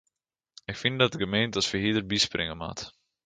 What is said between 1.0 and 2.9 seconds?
de gemeente as ferhierder byspringe moat.